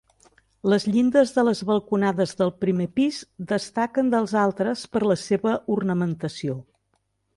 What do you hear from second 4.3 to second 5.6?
altres per la seva